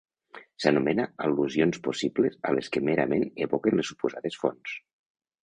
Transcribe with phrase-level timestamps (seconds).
[0.63, 4.75] S'anomena al·lusions possibles a les que merament evoquen les suposades fonts.